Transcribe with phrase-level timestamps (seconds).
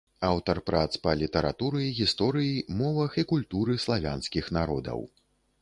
[0.27, 4.99] Аўтар прац па літаратуры, гісторыі, мовах і культуры славянскіх народаў.